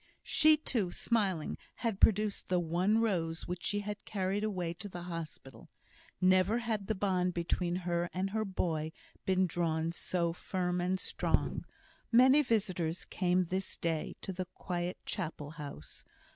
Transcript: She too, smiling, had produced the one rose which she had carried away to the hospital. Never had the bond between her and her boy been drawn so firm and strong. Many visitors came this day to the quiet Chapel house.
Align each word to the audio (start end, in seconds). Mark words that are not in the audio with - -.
She 0.23 0.57
too, 0.57 0.91
smiling, 0.91 1.59
had 1.75 1.99
produced 1.99 2.49
the 2.49 2.59
one 2.59 2.97
rose 3.01 3.47
which 3.47 3.61
she 3.61 3.81
had 3.81 4.03
carried 4.03 4.43
away 4.43 4.73
to 4.73 4.89
the 4.89 5.03
hospital. 5.03 5.69
Never 6.19 6.57
had 6.57 6.87
the 6.87 6.95
bond 6.95 7.35
between 7.35 7.75
her 7.75 8.09
and 8.11 8.31
her 8.31 8.43
boy 8.43 8.93
been 9.27 9.45
drawn 9.45 9.91
so 9.91 10.33
firm 10.33 10.81
and 10.81 10.99
strong. 10.99 11.65
Many 12.11 12.41
visitors 12.41 13.05
came 13.05 13.43
this 13.43 13.77
day 13.77 14.15
to 14.21 14.33
the 14.33 14.45
quiet 14.55 14.97
Chapel 15.05 15.51
house. 15.51 16.03